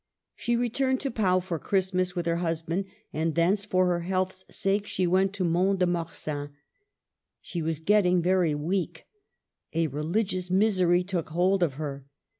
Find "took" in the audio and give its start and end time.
11.03-11.29